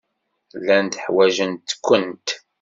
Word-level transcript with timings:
Llant 0.59 0.93
ḥwajent-kent. 1.03 2.27